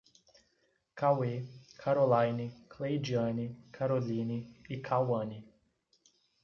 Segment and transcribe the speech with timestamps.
[0.95, 1.45] Caue,
[1.77, 5.43] Carolaine, Cleidiane, Karoline e Kauane